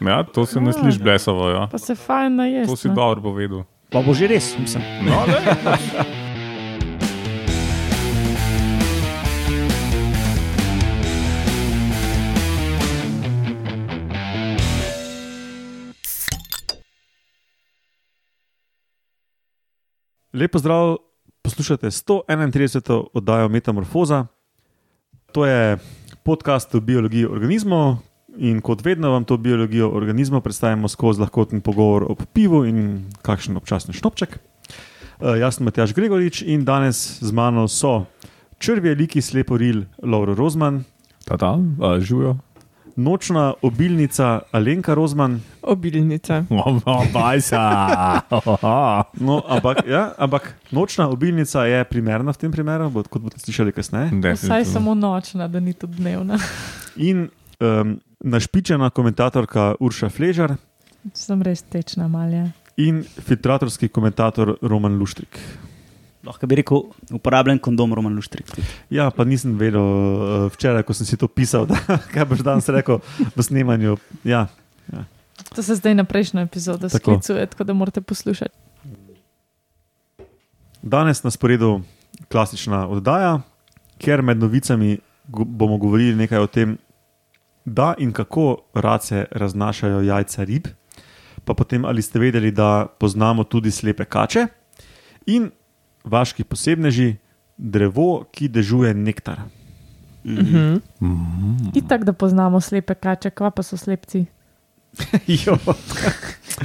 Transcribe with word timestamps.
Ja, 0.00 0.22
to 0.24 0.46
se 0.46 0.60
ne 0.60 0.68
Ja. 0.68 0.72
sliši 0.72 0.98
blesavo. 0.98 1.48
Ja. 1.50 1.66
Pa 1.66 1.78
se 1.78 1.94
fajn 1.94 2.36
najesti. 2.36 2.72
To 2.72 2.76
si 2.76 2.88
no. 2.88 2.94
dobro 2.94 3.22
povedal. 3.22 3.64
Pa 3.90 4.02
bo 4.02 4.14
že 4.14 4.26
res, 4.26 4.52
mislim. 4.58 4.84
No, 5.02 5.24
le, 5.24 5.40
Lepo 20.32 20.58
zdrav, 20.58 20.96
poslušate 21.42 21.86
131. 21.86 23.04
oddajo 23.12 23.48
Metamorfoza. 23.48 24.26
To 25.32 25.46
je 25.46 25.78
podcast 26.22 26.74
o 26.74 26.80
biologiji 26.80 27.24
organizmov 27.24 27.96
in 28.36 28.60
kot 28.60 28.84
vedno 28.84 29.10
vam 29.10 29.24
to 29.24 29.36
biologijo 29.36 29.90
organizmov 29.90 30.40
predstavimo 30.40 30.88
skozi 30.88 31.20
lahkoten 31.20 31.60
pogovor 31.60 32.04
o 32.08 32.16
pivu 32.32 32.64
in 32.66 33.04
kakšen 33.22 33.56
občasni 33.56 33.94
šnopček. 33.94 34.38
Uh, 35.20 35.34
jaz 35.40 35.56
sem 35.56 35.64
Matjaš 35.64 35.94
Gregorič 35.94 36.42
in 36.42 36.64
danes 36.64 37.18
z 37.20 37.32
mano 37.32 37.68
so 37.68 38.04
črvje 38.58 38.94
liki 38.94 39.22
sleporil 39.22 39.84
Lauro 40.02 40.34
Rozman, 40.34 40.84
ta 41.24 41.36
ta, 41.36 41.58
a, 41.80 41.98
živijo. 42.00 42.36
nočna 42.96 43.54
obilnica 43.62 44.40
Alenka 44.52 44.94
Rozman. 44.94 45.40
Obilnica. 45.62 46.44
Bajsa. 47.14 48.22
No, 49.20 49.42
ampak, 49.48 49.86
ja, 49.86 50.12
ampak 50.18 50.54
nočna 50.70 51.08
obilnica 51.08 51.64
je 51.64 51.84
primerna 51.84 52.32
v 52.32 52.36
tem 52.36 52.52
primeru, 52.52 52.90
kot 52.90 53.22
boste 53.22 53.38
slišali 53.40 53.72
kasneje. 53.72 54.10
Vsaj 54.34 54.64
samo 54.64 54.94
nočna, 54.94 55.48
da 55.48 55.60
ni 55.60 55.72
to 55.72 55.86
dnevna. 55.86 56.38
In 56.96 57.28
um, 57.60 58.00
našpičena 58.20 58.90
komentatorka 58.90 59.74
Urša 59.80 60.08
Fležar 60.08 60.56
Sem 61.14 61.42
res 61.42 61.62
tečna 61.62 62.08
malja. 62.08 62.50
in 62.76 63.02
filtratorski 63.04 63.88
komentator 63.88 64.56
Roman 64.62 64.98
Luštrik. 64.98 65.38
Lahko 66.26 66.46
bi 66.46 66.58
rekel, 66.58 66.82
uporabljen 67.14 67.58
kondom 67.58 67.94
Roman 67.94 68.14
Luštrik. 68.14 68.46
Ja, 68.90 69.10
pa 69.10 69.24
nisem 69.24 69.54
vedel 69.58 69.80
uh, 69.80 70.52
včeraj, 70.52 70.82
ko 70.82 70.94
sem 70.94 71.06
si 71.06 71.16
to 71.16 71.28
pisal, 71.28 71.66
da 71.70 71.78
kaj 72.12 72.24
boš 72.24 72.42
danes 72.42 72.68
rekel 72.68 72.98
v 73.36 73.42
snemanju. 73.42 73.96
Ja, 74.24 74.46
To 75.54 75.62
se 75.62 75.74
zdaj 75.78 75.94
na 75.94 76.04
prejšnjo 76.04 76.40
epizodo 76.42 76.88
Tako. 76.88 76.98
sklicuje, 76.98 77.46
tako 77.46 77.64
da 77.64 77.72
morate 77.72 78.00
poslušati. 78.00 78.50
danes 80.82 81.22
na 81.22 81.30
sporedu 81.30 81.80
klasična 82.28 82.88
oddaja, 82.88 83.40
ker 83.98 84.22
med 84.22 84.38
novicami 84.38 84.98
bomo 85.28 85.76
govorili 85.78 86.16
nekaj 86.16 86.38
o 86.38 86.46
tem, 86.46 86.78
da 87.74 87.94
in 87.98 88.12
kako 88.12 88.56
race 88.74 89.24
raznašajo 89.30 90.00
jajca 90.00 90.44
rib, 90.44 90.66
pa 91.44 91.54
potem 91.54 91.84
ali 91.84 92.02
ste 92.02 92.18
vedeli, 92.18 92.50
da 92.50 92.86
poznamo 92.98 93.44
tudi 93.44 93.70
slepe 93.70 94.04
kače 94.04 94.46
in 95.26 95.50
vaški 96.04 96.44
posebneži, 96.44 97.16
drevo, 97.56 98.24
ki 98.32 98.48
dežuje 98.48 98.94
nektar. 98.94 99.40
Mhm. 100.24 100.76
Mm. 101.00 101.70
Itak, 101.74 102.04
da 102.04 102.12
poznamo 102.12 102.60
slepe 102.60 102.94
kače, 102.94 103.30
kva 103.30 103.50
pa 103.50 103.62
so 103.62 103.76
slepci. 103.76 104.26
Jo. 105.44 105.58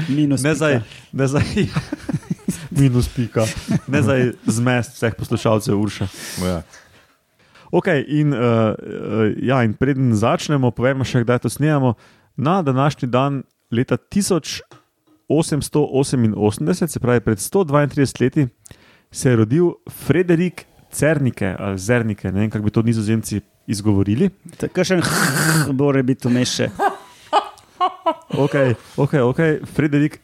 Minus. 0.10 0.42
Ne 0.44 0.50
pika. 0.50 0.56
zdaj, 0.56 0.82
ne 1.12 1.28
zdaj, 1.28 1.44
minus 2.80 3.08
pika, 3.08 3.46
ne 3.88 4.02
zdaj 4.02 4.32
zmest 4.46 4.96
vseh 4.96 5.14
poslušalcev 5.18 5.80
Urša. 5.80 6.08
Ja. 6.42 6.62
Okay, 7.74 8.06
in, 8.08 8.34
uh, 8.34 8.40
ja, 9.42 9.64
in 9.66 9.74
preden 9.74 10.14
začnemo, 10.14 10.70
povemo 10.78 11.02
še, 11.02 11.26
kdaj 11.26 11.42
to 11.42 11.50
snemamo. 11.50 11.98
Na 12.38 12.62
današnji 12.62 13.10
dan, 13.10 13.42
leta 13.74 13.98
1888, 13.98 16.88
se 16.88 17.00
pravi 17.02 17.26
pred 17.26 17.42
132 17.42 18.22
leti, 18.22 18.46
se 19.12 19.30
je 19.30 19.36
rodil 19.36 19.72
Frederik 19.90 20.66
Cernike 20.92 21.56
ali 21.60 21.78
Zernike, 21.78 22.32
ne 22.32 22.40
vem, 22.40 22.50
kako 22.50 22.66
bi 22.66 22.72
to 22.72 22.82
nizozemci 22.86 23.42
izgovorili. 23.68 24.30
Tako 24.62 24.84
še 24.86 24.94
en 24.94 25.02
bore 25.74 26.04
biti 26.06 26.28
vmes 26.30 26.50
še. 26.54 26.70
Ok, 28.38 28.56
ok, 28.98 29.14
ok, 29.34 29.40
Frederik 29.74 30.22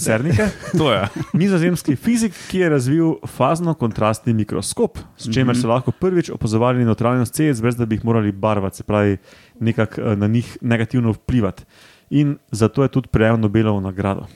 Cernike. 0.00 0.48
To 0.78 0.92
je. 0.92 1.08
Nizozemski 1.32 1.96
fizik, 1.96 2.34
ki 2.50 2.58
je 2.58 2.68
razvil 2.68 3.14
fazno-kontrastni 3.26 4.32
mikroskop, 4.34 4.98
s 5.18 5.28
čimer 5.34 5.58
so 5.58 5.68
lahko 5.68 5.92
prvič 5.92 6.30
opazovali 6.30 6.84
notranjost 6.84 7.34
celic, 7.36 7.60
brez 7.60 7.76
da 7.76 7.86
bi 7.86 7.98
jih 7.98 8.04
morali 8.04 8.32
barvati, 8.32 8.80
se 8.80 8.82
pravi, 8.82 9.16
nekako 9.60 10.00
eh, 10.00 10.16
na 10.16 10.26
njih 10.26 10.58
negativno 10.60 11.12
vplivati. 11.12 11.64
In 12.10 12.38
zato 12.50 12.82
je 12.82 12.88
tudi 12.88 13.08
prejel 13.08 13.38
Nobelovo 13.40 13.80
nagrado. 13.80 14.26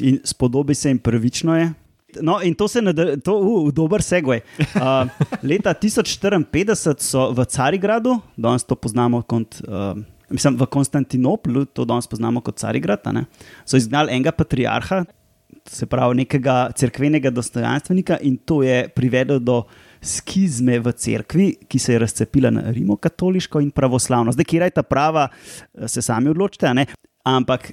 In 0.00 0.20
spodobi 0.24 0.74
se 0.74 0.90
jim 0.90 0.98
prvično 0.98 1.56
je. 1.56 1.72
No, 2.20 2.40
in 2.42 2.54
to 2.54 2.68
se 2.68 2.78
je 2.78 3.20
to, 3.20 3.38
uh, 3.38 3.72
dober 3.72 4.00
segway. 4.00 4.40
Uh, 4.58 5.08
leta 5.50 5.74
1054 5.74 6.94
so 6.98 7.30
v 7.32 7.44
Carigradu, 7.44 8.20
danes 8.36 8.64
to 8.64 8.74
poznamo 8.74 9.22
kot. 9.22 9.60
Uh, 9.68 10.02
Mislim, 10.30 10.56
v 10.58 10.66
Konstantinoplu, 10.66 11.64
to 11.70 11.84
danes 11.84 12.08
poznamo 12.10 12.40
kot 12.42 12.58
Carigrad, 12.58 13.04
ne, 13.14 13.26
so 13.64 13.78
izgnali 13.78 14.10
enega 14.12 14.32
patriarha, 14.34 15.04
se 15.70 15.86
pravi 15.86 16.22
nekega 16.22 16.70
cerkvenega 16.74 17.30
dostojanstvenika, 17.30 18.18
in 18.26 18.36
to 18.36 18.62
je 18.62 18.88
privedlo 18.88 19.38
do 19.38 19.62
skizme 20.02 20.78
v 20.82 20.92
cerkvi, 20.92 21.48
ki 21.68 21.78
se 21.78 21.94
je 21.94 22.02
razcepila 22.02 22.50
na 22.50 22.70
rimokatoliško 22.70 23.62
in 23.62 23.70
pravoslavno. 23.70 24.34
Zdaj, 24.34 24.44
kje 24.44 24.62
je 24.64 24.70
ta 24.70 24.82
prava, 24.82 25.28
eh, 25.28 25.88
se 25.88 26.02
sami 26.02 26.30
odločite, 26.30 26.74
ampak 27.24 27.72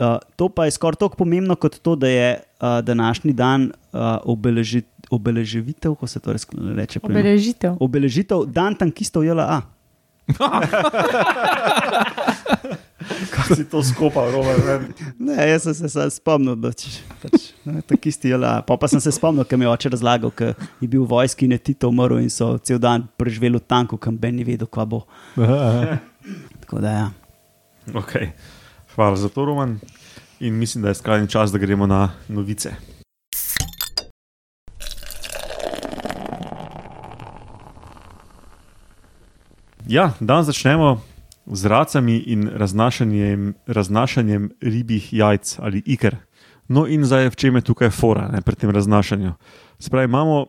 uh, 0.00 0.18
to 0.36 0.48
pa 0.48 0.64
je 0.64 0.76
skoraj 0.76 1.00
tako 1.00 1.16
pomembno 1.16 1.56
kot 1.56 1.78
to, 1.82 1.96
da 1.96 2.08
je 2.08 2.28
uh, 2.38 2.80
današnji 2.84 3.32
dan 3.32 3.72
uh, 3.92 4.00
obeleži, 4.24 4.82
obeleževitev, 5.10 5.94
ko 5.94 6.06
se 6.06 6.20
to 6.20 6.32
reče. 6.76 7.00
Obeležitev. 7.02 7.76
Obeležitev 7.80 8.46
dan 8.46 8.74
tankistov 8.74 9.24
JLA. 9.24 9.62
Kaj 13.30 13.56
si 13.56 13.64
to 13.70 13.82
skopal, 13.82 14.30
Roman? 14.34 14.58
Ne, 15.18 15.48
jaz 15.48 15.62
sem 15.62 15.74
se 15.74 15.88
samo 15.88 16.10
spomnil, 16.10 16.56
da 16.58 16.72
če, 16.74 16.90
pač, 17.22 17.52
ne, 17.66 17.82
takisti 17.86 18.32
JLA. 18.32 18.62
Pa, 18.66 18.74
pa 18.80 18.88
sem 18.90 19.00
se 19.02 19.12
spomnil, 19.14 19.46
ker 19.46 19.58
mi 19.60 19.64
je 19.66 19.70
oče 19.70 19.92
razlagal, 19.94 20.30
ker 20.34 20.54
je 20.82 20.88
bil 20.90 21.04
v 21.04 21.10
vojski 21.14 21.46
in 21.46 21.54
je 21.54 21.60
Tito 21.70 21.86
umrl 21.92 22.18
in 22.18 22.30
so 22.32 22.58
cel 22.58 22.78
dan 22.82 23.06
preživeli 23.20 23.60
v 23.60 23.64
tanku, 23.64 23.94
kam 24.02 24.18
Ben 24.18 24.34
ni 24.34 24.44
vedel, 24.46 24.66
kva 24.66 24.84
bo. 24.88 25.04
Tako 26.64 26.82
da 26.82 26.90
ja. 26.90 27.06
Okay. 27.94 28.34
Hvala 28.96 29.16
za 29.16 29.28
to, 29.30 29.44
Roman. 29.46 29.78
In 30.40 30.58
mislim, 30.58 30.82
da 30.82 30.88
je 30.90 30.98
skrajni 30.98 31.30
čas, 31.30 31.52
da 31.52 31.58
gremo 31.62 31.86
na 31.86 32.10
novice. 32.28 32.95
Ja, 39.86 40.18
dan 40.20 40.42
začnemo 40.42 40.98
z 41.46 41.64
racami 41.70 42.18
in 42.18 42.50
raznašanjem, 42.50 43.54
raznašanjem 43.66 44.50
ribjih 44.60 45.12
jajc 45.12 45.58
ali 45.62 45.82
iker. 45.86 46.16
No, 46.66 46.90
in 46.90 47.06
zdaj, 47.06 47.30
v 47.30 47.38
čem 47.38 47.54
je 47.54 47.70
tukaj 47.70 47.94
fora 47.94 48.26
ne, 48.26 48.42
pri 48.42 48.58
tem 48.58 48.70
raznašanju? 48.74 49.38
Spravi, 49.78 50.10
imamo 50.10 50.46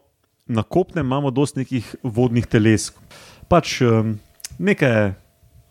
na 0.47 0.63
kopnem 0.63 1.05
imamo 1.05 1.29
dosti 1.31 1.59
nekih 1.59 1.95
vodnih 2.03 2.47
teles. 2.49 2.89
Pač 3.45 3.81
um, 3.85 4.17
neke 4.57 5.13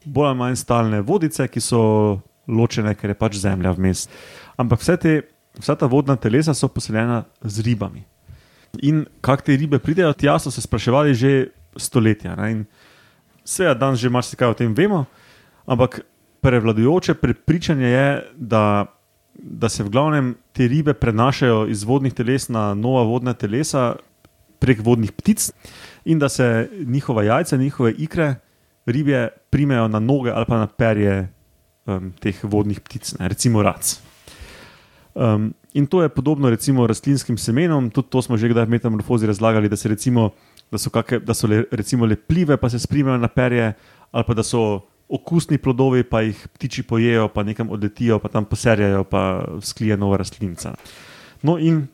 bolj 0.05 0.29
ali 0.31 0.39
manj 0.39 0.63
stalne 0.63 1.03
vodice, 1.03 1.49
ki 1.51 1.61
so 1.61 1.83
ločene, 2.47 2.95
ker 2.95 3.11
je 3.11 3.19
pač 3.19 3.43
zemlja 3.43 3.75
vmes. 3.75 4.07
Ampak 4.63 4.79
vse 4.79 4.97
te, 4.97 5.21
vsa 5.59 5.75
ta 5.75 5.91
vodna 5.91 6.15
telesa 6.15 6.55
so 6.55 6.71
poseljena 6.71 7.25
z 7.43 7.67
ribami. 7.67 8.07
In 8.87 9.09
kako 9.21 9.43
te 9.43 9.57
ribe 9.59 9.83
pridejo 9.83 10.15
tja, 10.15 10.39
so 10.39 10.55
se 10.55 10.63
spraševali 10.63 11.19
že 11.19 11.49
stoletja. 11.75 12.39
Ne? 12.39 12.53
In 12.53 12.67
Seveda, 13.47 13.79
danes 13.79 14.03
že 14.03 14.11
marsikaj 14.11 14.51
o 14.51 14.59
tem 14.59 14.75
vemo, 14.75 15.05
ampak 15.71 16.03
prevladujoče 16.43 17.15
prepričanje 17.15 17.87
je, 17.87 18.09
da, 18.35 18.87
da 19.35 19.69
se 19.69 19.87
v 19.87 19.91
glavnem 19.91 20.35
te 20.53 20.67
ribe 20.69 20.95
prenašajo 20.95 21.67
iz 21.71 21.85
vodnih 21.87 22.15
teles 22.15 22.49
na 22.49 22.75
nova 22.75 23.05
vodna 23.07 23.35
telesa 23.39 23.95
prek 24.59 24.83
vodnih 24.83 25.13
ptic 25.13 25.51
in 26.05 26.19
da 26.19 26.29
se 26.29 26.69
njihova 26.87 27.23
jajca, 27.23 27.57
njihove 27.57 27.93
ikre, 27.93 28.35
ribje 28.87 29.29
primejo 29.51 29.89
na 29.89 30.01
noge 30.01 30.31
ali 30.31 30.47
pa 30.49 30.59
na 30.59 30.67
perje 30.67 31.29
um, 31.87 32.13
teh 32.21 32.45
vodnih 32.45 32.81
ptic, 32.81 33.15
ne, 33.19 33.29
recimo 33.29 33.63
rac. 33.63 34.01
Um, 35.15 35.55
in 35.75 35.87
to 35.87 36.03
je 36.03 36.09
podobno 36.09 36.51
recimo 36.51 36.87
rastlinskim 36.87 37.39
semenom, 37.39 37.91
tudi 37.91 38.11
to 38.11 38.23
smo 38.23 38.37
že 38.37 38.49
kdaj 38.49 38.67
v 38.67 38.75
metamorfozi 38.79 39.27
razlagali, 39.27 39.69
da, 39.69 39.77
se 39.77 39.89
recimo, 39.89 40.31
da 40.71 40.79
so, 40.79 40.91
kake, 40.91 41.21
da 41.21 41.35
so 41.35 41.49
le, 41.51 41.65
recimo 41.71 42.07
lepljive, 42.07 42.57
pa 42.57 42.71
se 42.71 42.79
sprimejo 42.79 43.19
na 43.19 43.29
perje, 43.29 43.73
ali 44.11 44.25
pa 44.27 44.35
da 44.35 44.43
so 44.43 44.81
okusni 45.09 45.59
plodovi, 45.59 46.03
pa 46.03 46.21
jih 46.25 46.39
ptiči 46.55 46.83
pojejo, 46.83 47.29
pa 47.31 47.45
nekam 47.47 47.71
odletijo, 47.71 48.19
pa 48.19 48.29
tam 48.29 48.45
poserjajo, 48.45 49.05
pa 49.05 49.45
sklije 49.63 49.97
nova 49.97 50.19
rastlinca. 50.19 50.75
No, 51.43 51.59
in 51.59 51.87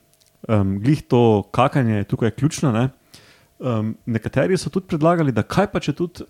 um, 0.48 0.78
glih 0.80 1.02
to 1.02 1.42
kakanje 1.52 1.96
je 1.96 2.04
tukaj 2.04 2.30
ključno. 2.30 2.72
Ne? 2.72 2.88
Um, 3.58 3.96
nekateri 4.06 4.56
so 4.56 4.70
tudi 4.70 4.88
predlagali, 4.88 5.32
da 5.32 5.42
kaj 5.42 5.68
pa 5.72 5.80
če 5.80 5.92
tudi 5.92 6.24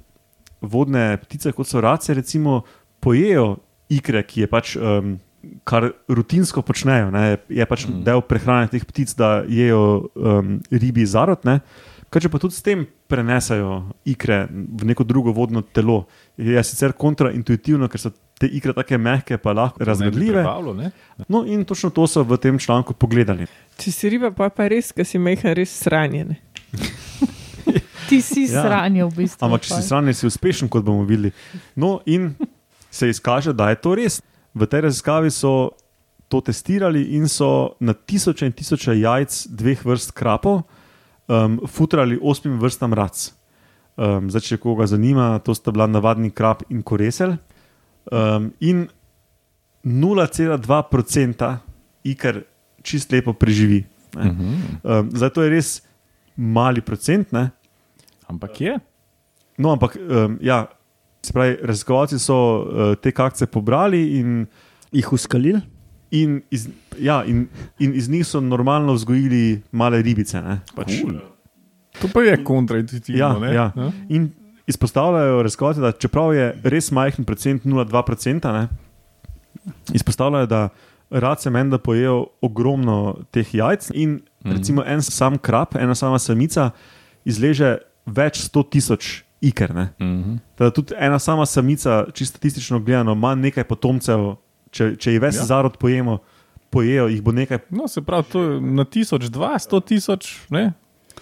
vodne 0.61 1.17
ptice, 1.23 1.53
kot 1.55 1.69
so 1.69 1.81
race, 1.81 2.15
recimo, 2.15 2.63
pojejo 3.01 3.57
ikre, 3.91 4.23
ki 4.27 4.47
je 4.47 4.51
pač. 4.51 4.77
Um, 4.77 5.21
Kar 5.67 5.89
rutinsko 6.07 6.63
počnejo, 6.63 7.09
ne, 7.11 7.33
je 7.51 7.65
pač 7.67 7.89
mm. 7.89 8.05
del 8.07 8.21
prehrane 8.23 8.69
teh 8.71 8.85
ptic, 8.87 9.11
da 9.19 9.41
jejo 9.43 9.81
um, 10.15 10.53
ribi 10.71 11.03
zarod, 11.03 11.43
ne, 11.43 11.57
kaj 12.13 12.27
če 12.27 12.31
pa 12.33 12.41
tudi 12.43 12.57
s 12.57 12.65
tem 12.65 12.85
prenesajo 13.09 13.79
ikre 14.09 14.45
v 14.53 14.89
neko 14.91 15.05
drugo 15.09 15.33
vodno 15.33 15.63
telo. 15.65 16.03
Je 16.37 16.61
sicer 16.65 16.93
kontraintuitivno, 16.93 17.89
ker 17.89 18.01
so 18.01 18.13
te 18.41 18.51
ikre 18.53 18.75
tako 18.77 18.99
mehke, 19.01 19.39
pa 19.41 19.55
lahko 19.57 19.81
ne? 20.77 20.91
No, 21.29 21.45
in 21.49 21.65
točno 21.69 21.93
to 21.95 22.07
so 22.11 22.25
v 22.27 22.37
tem 22.43 22.59
članku 22.61 22.93
pogledali. 22.95 23.49
Če 23.81 23.95
si 23.95 24.13
riba, 24.13 24.33
pa 24.37 24.51
je 24.51 24.57
pa 24.59 24.69
res, 24.73 24.93
ker 24.93 25.09
si 25.09 25.21
mehen, 25.23 25.57
res 25.57 25.73
sranjen. 25.85 26.35
Ti 28.11 28.19
si 28.21 28.45
Ja. 28.45 28.61
ja. 28.61 28.63
sranje 28.67 29.07
v 29.09 29.13
bistvu. 29.23 29.47
Ampak, 29.47 29.65
če 29.65 29.79
si 29.79 29.89
sranjen, 29.89 30.17
si 30.17 30.29
uspešen, 30.29 30.69
kot 30.69 30.85
bomo 30.85 31.07
videli. 31.09 31.33
No, 31.79 32.01
in 32.05 32.35
se 32.93 33.09
izkaže, 33.09 33.55
da 33.57 33.71
je 33.73 33.81
to 33.81 33.95
res. 33.97 34.21
V 34.53 34.69
tej 34.69 34.85
raziskavi 34.85 35.33
so 35.33 35.73
to 36.29 36.43
testirali 36.45 37.17
in 37.17 37.25
so 37.29 37.77
na 37.81 37.95
tisoče 37.97 38.49
in 38.49 38.53
tisoče 38.53 38.99
jajc 39.01 39.47
dveh 39.49 39.81
vrst 39.85 40.13
krapov 40.13 40.63
um, 41.33 41.61
futrali 41.67 42.19
osmim 42.23 42.59
vrstam 42.61 42.95
rac. 42.95 43.31
Um, 43.97 44.29
zdaj, 44.33 44.45
če 44.53 44.59
koga 44.61 44.87
zanima, 44.89 45.37
to 45.45 45.55
sta 45.57 45.73
bila 45.73 45.87
navadni 45.89 46.33
krap 46.33 46.65
in 46.73 46.83
koresel. 46.83 47.37
Um, 48.13 48.51
in 48.61 48.87
0,2% 49.85 51.51
iker 52.13 52.43
čist 52.83 53.13
lepo 53.13 53.35
preživi. 53.35 53.83
Ne. 54.17 54.31
Mhm. 54.31 54.55
Um, 54.83 55.11
zdaj, 55.17 55.33
to 55.37 55.47
je 55.47 55.55
res 55.55 55.71
mali 56.37 56.81
procent, 56.85 57.33
ne? 57.33 57.51
Ampak 58.29 58.61
je. 58.61 58.77
No, 59.59 59.73
ampak 59.73 59.97
um, 60.01 60.39
ja, 60.43 60.67
se 61.23 61.33
pravi, 61.33 61.59
raziskovalci 61.63 62.19
so 62.19 62.37
uh, 62.37 62.95
te 62.97 63.13
kakce 63.13 63.47
pobrali 63.47 64.19
in, 64.19 64.47
Jih 64.93 65.13
uskalili? 65.13 65.61
In, 66.13 66.43
iz, 66.51 66.69
ja, 66.99 67.23
in, 67.25 67.47
in 67.79 67.95
iz 67.95 68.09
njih 68.09 68.27
so 68.27 68.41
normalno 68.41 68.93
vzgojili 68.93 69.63
male 69.73 70.03
ribice. 70.03 70.39
ne, 70.39 70.61
Pač. 70.77 71.01
Cool. 71.01 71.19
To 72.01 72.09
pa 72.09 72.21
je 72.23 72.37
kontraintuitivno. 72.39 73.19
Ja, 73.19 73.39
ne? 73.39 73.51
ja. 73.51 73.73
Ja? 73.73 73.91
In 74.09 74.31
izpostavljajo 74.67 75.43
raziskovalci, 75.43 75.81
da 75.81 75.93
čeprav 75.93 76.35
je 76.35 76.47
res 76.65 76.91
majhen 76.91 77.25
procent, 77.25 77.65
0,2%, 77.65 78.53
ne, 78.53 78.69
izpostavljajo, 79.93 80.47
da 80.47 80.69
race 81.11 81.51
menda 81.51 81.79
pojejo 81.79 82.27
ogromno 82.41 82.99
teh 83.31 83.55
jajc 83.55 83.91
in 83.95 84.21
Mhm. 84.45 84.53
recimo 84.53 84.83
en 84.85 85.03
sam 85.03 85.39
krap, 85.39 85.77
ena 85.77 85.95
sama 85.95 86.19
samica 86.19 86.71
izleže 87.25 87.77
več 88.07 88.41
sto 88.41 88.63
tisoč 88.63 89.23
iker. 89.41 89.75
Ne. 89.75 89.89
Mhm. 90.01 90.37
Teda 90.57 90.71
tudi 90.71 90.95
ena 90.99 91.19
sama 91.19 91.47
samica, 91.47 92.05
čisto 92.13 92.33
statistično 92.33 92.81
gledano, 92.81 93.13
ima 93.13 93.35
nekaj 93.35 93.65
potomcev, 93.65 94.35
če, 94.73 94.95
če 94.97 95.13
jih 95.15 95.21
ves 95.23 95.37
Ja. 95.39 95.45
ja. 95.45 95.49
zarod 95.53 95.77
pojemo, 95.79 96.19
pojejo, 96.73 97.07
jih 97.13 97.21
bo 97.23 97.33
nekaj. 97.37 97.63
No, 97.71 97.85
se 97.89 98.01
pravi, 98.03 98.25
to 98.33 98.43
je 98.43 98.61
na 98.61 98.85
tisoč, 98.89 99.29
dva, 99.29 99.55
sto 99.61 99.81
tisoč, 99.81 100.39
ne? 100.51 100.73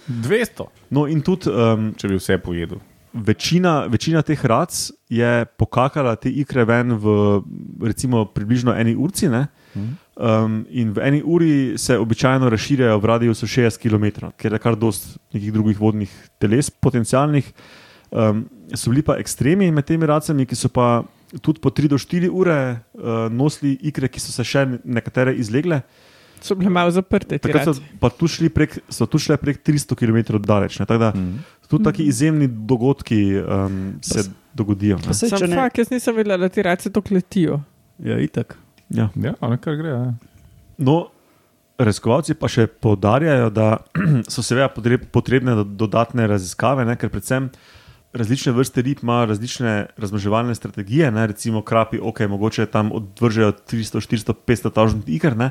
dvesto, 0.07 0.71
No, 0.91 1.05
in 1.07 1.21
tudi 1.23 1.51
um, 1.51 1.91
če 1.95 2.09
bi 2.09 2.17
vse 2.19 2.39
pojedel. 2.43 2.79
večina, 3.13 3.87
večina 3.91 4.23
teh 4.23 4.39
rac 4.47 4.71
je 5.11 5.45
pokakala 5.59 6.15
te 6.17 6.31
ikre 6.31 6.65
ven 6.65 6.95
v 6.95 7.43
recimo 7.83 8.25
približno 8.25 8.75
eni 8.75 8.95
urci. 8.95 9.29
Ne? 9.29 9.49
Um, 10.17 10.65
in 10.71 10.93
v 10.95 10.99
eni 11.03 11.23
uri 11.23 11.79
se 11.79 11.99
običajno 11.99 12.49
razširjajo 12.51 12.99
v 12.99 13.07
radiusu 13.07 13.47
60 13.47 13.79
km, 13.83 14.31
ker 14.39 14.53
je 14.53 14.59
kar 14.59 14.77
dost 14.79 15.19
nekih 15.35 15.53
drugih 15.53 15.79
vodnih 15.81 16.11
teles 16.39 16.71
potencialnih. 16.71 17.53
Um, 18.11 18.47
so 18.75 18.91
bili 18.91 19.03
pa 19.03 19.19
ekstremi 19.19 19.71
med 19.71 19.87
temi 19.87 20.07
racami, 20.07 20.47
ki 20.47 20.55
so 20.59 20.69
pa 20.69 21.03
tudi 21.33 21.61
po 21.61 21.71
3 21.71 21.87
do 21.87 21.97
4 21.97 22.29
ure 22.29 22.59
uh, 22.93 23.03
nosili 23.31 23.77
ikre, 23.83 24.09
ki 24.09 24.19
so 24.19 24.33
se 24.33 24.43
še 24.43 24.65
nekatere 24.83 25.35
izlegle. 25.35 25.83
So 26.41 26.55
bile 26.55 26.71
malo 26.71 26.91
zaprte. 26.91 27.37
te 27.37 27.39
Takrat 27.41 27.65
so 27.67 27.75
pa 27.97 28.09
tu 28.09 28.27
šli 28.27 28.49
prek, 28.49 28.79
so 28.89 29.05
tu 29.05 29.19
šle 29.19 29.37
prek 29.37 29.61
300 29.61 29.95
km 29.95 30.41
daleč. 30.41 30.79
Ne? 30.79 30.87
Tako 30.87 30.99
da 30.99 31.11
Mhm. 31.11 31.37
tudi 31.69 31.85
taki 31.85 32.03
izjemni 32.05 32.49
dogodki 32.49 33.21
um, 33.37 33.77
se 34.01 34.25
dogodijo. 34.53 34.97
Ne? 34.97 35.05
Pa 35.05 35.13
če 35.13 35.47
ne, 35.47 35.57
fakt, 35.57 35.79
jaz 35.79 35.91
nisem 35.91 36.15
vedela, 36.15 36.37
da 36.37 36.49
ti 36.49 36.63
race 36.63 36.89
to 36.89 37.01
kletijo. 37.01 37.61
ja, 37.99 38.19
itak. 38.19 38.57
Ja. 38.89 39.11
Ja, 39.15 39.35
ne 39.41 39.59
kar 39.59 39.77
gre. 39.77 39.89
Ja. 39.89 40.15
No, 40.79 41.11
raziskovalci 41.79 42.35
pa 42.35 42.49
še 42.49 42.67
poudarjajo, 42.67 43.51
da 43.51 43.79
so 44.27 44.43
seveda 44.43 44.69
potreb- 44.69 45.07
potrebne 45.07 45.55
do- 45.55 45.69
dodatne 45.77 46.27
raziskave, 46.27 46.85
ne? 46.85 46.97
ker 46.97 47.09
predvsem 47.09 47.51
različne 48.13 48.53
vrste 48.53 48.83
rib 48.83 48.99
imajo 49.03 49.27
različne 49.27 49.87
razmnoževalne 49.97 50.55
strategije. 50.55 51.11
Ne? 51.11 51.27
Recimo 51.27 51.63
krapi, 51.63 51.99
ok, 52.03 52.21
mogoče 52.21 52.67
tam 52.67 52.93
odvržejo 52.93 53.53
300, 53.53 54.01
400, 54.01 54.35
500 54.47 54.73
tažnih 54.73 55.09
iger 55.09 55.37
ne? 55.37 55.51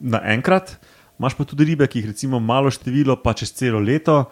naenkrat. 0.00 0.76
Imaš 1.18 1.34
pa 1.34 1.44
tudi 1.44 1.64
ribe, 1.64 1.86
ki 1.86 1.98
jih 1.98 2.06
recimo 2.06 2.40
malo 2.40 2.70
število, 2.70 3.16
pa 3.16 3.32
čez 3.32 3.52
celo 3.56 3.80
leto, 3.80 4.24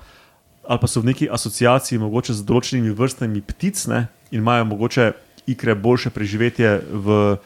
ali 0.68 0.78
pa 0.80 0.86
so 0.86 1.00
v 1.00 1.12
neki 1.12 1.28
asociaciji 1.32 1.98
mogoče 1.98 2.34
z 2.36 2.44
določenimi 2.44 2.92
vrstami 2.92 3.40
ptic 3.40 3.86
ne? 3.88 4.06
in 4.30 4.42
imajo 4.42 4.64
mogoče 4.68 5.12
ikre 5.46 5.74
boljše 5.74 6.10
preživetje 6.10 6.76
v 6.90 7.36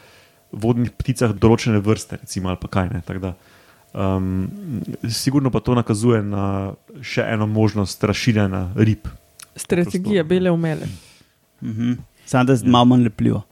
vodnih 0.53 0.91
pticah 0.91 1.35
določene 1.35 1.79
vrste, 1.85 2.19
recimo, 2.23 2.49
ali 2.49 2.59
pa 2.61 2.69
kaj 2.69 2.91
ne. 2.91 3.03
Tako 3.07 3.21
Da, 3.21 3.33
um, 3.93 4.49
sigurno 5.09 5.51
pa 5.51 5.61
to 5.61 5.75
nakazuje 5.75 6.23
na 6.23 6.75
še 7.03 7.27
eno 7.29 7.47
možnost 7.47 8.03
razširjanja 8.05 8.73
rib. 8.77 9.07
Strategija 9.59 10.25
bele 10.25 10.51
umele. 10.51 10.89
Mhm. 11.63 11.93
Samo 12.27 12.45
da 12.45 12.53
je 12.53 12.59
malo 12.65 12.85
manj 12.85 13.09
lepljivo. 13.09 13.43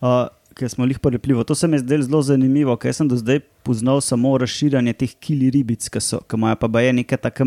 Uh, 0.00 0.26
ker 0.56 0.70
smo 0.72 0.86
jih 0.88 0.98
prelepljivo. 0.98 1.44
To 1.44 1.54
se 1.54 1.68
mi 1.68 1.76
je 1.76 1.84
zdelo 1.84 2.02
zelo 2.02 2.22
zanimivo, 2.22 2.76
ker 2.76 2.94
sem 2.94 3.08
do 3.08 3.16
zdaj 3.16 3.40
poznal 3.62 4.00
samo 4.00 4.38
razširjanje 4.38 4.92
teh 4.92 5.14
kili 5.20 5.50
ribic, 5.52 5.88
ki 5.92 6.00
so, 6.00 6.20
ki 6.24 6.36
imajo 6.36 6.56
pa 6.60 6.68
baje 6.68 6.92
neke 6.96 7.16
take 7.16 7.44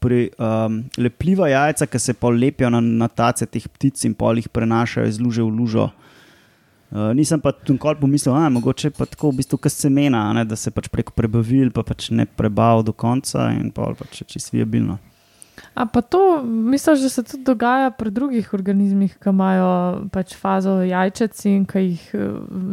pri, 0.00 0.30
um, 0.38 0.82
lepljiva 0.98 1.48
jajca, 1.48 1.86
ki 1.86 1.98
se 1.98 2.14
pol 2.14 2.38
lepijo 2.40 2.70
na, 2.72 2.80
na 2.80 3.08
tace 3.08 3.46
teh 3.46 3.68
ptic 3.68 4.04
in 4.08 4.16
pol 4.18 4.40
jih 4.40 4.48
prenašajo 4.48 5.06
iz 5.06 5.20
luže 5.20 5.44
v 5.44 5.52
lužo. 5.60 5.90
Uh, 6.90 7.12
nisem 7.14 7.38
pa 7.40 7.52
tu 7.54 7.76
nikoli 7.76 8.00
pomislil, 8.00 8.34
da 8.34 8.48
je 8.48 8.54
mogoče 8.56 8.90
pa 8.96 9.06
tako 9.06 9.30
v 9.30 9.42
bistvu 9.42 9.60
kot 9.62 9.72
semena, 9.72 10.24
ne, 10.34 10.42
da 10.44 10.58
se 10.58 10.72
pač 10.74 10.88
preko 10.90 11.14
prebavil, 11.14 11.70
pa 11.70 11.84
pač 11.86 12.08
ne 12.10 12.26
prebavil 12.26 12.82
do 12.88 12.92
konca 12.92 13.52
in 13.54 13.70
pol 13.70 13.94
pač 13.94 14.24
je 14.24 14.26
čisto 14.34 14.56
viabilno. 14.56 14.98
A 15.74 15.86
pa 15.86 16.00
to, 16.02 16.20
misliš, 16.44 17.00
da 17.00 17.08
se 17.08 17.22
tudi 17.22 17.44
dogaja 17.44 17.90
pri 17.90 18.10
drugih 18.10 18.52
organizmih, 18.52 19.16
ki 19.16 19.28
imajo 19.28 19.70
pač 20.10 20.34
fazo 20.34 20.80
jajčec 20.82 21.44
in 21.46 21.64
ki 21.64 21.78
jih 21.80 22.04
eh, 22.14 22.28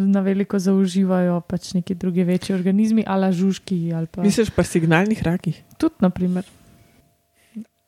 na 0.07 0.21
veliko 0.21 0.59
zaužívajo 0.59 1.41
pač 1.41 1.73
neki 1.73 1.95
drugi 1.95 2.23
večji 2.23 2.55
organizmi, 2.55 3.03
ali 3.07 3.31
žužki. 3.31 3.93
Ali 3.93 4.07
pa... 4.07 4.21
Misliš 4.21 4.49
pa 4.49 4.63
signalnih 4.63 5.23
rakih? 5.23 5.63
Tudi, 5.77 5.95
naprimer. 5.99 6.43